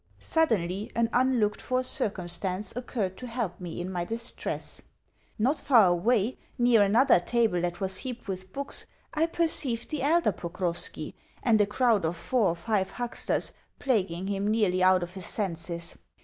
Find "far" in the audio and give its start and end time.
5.59-5.85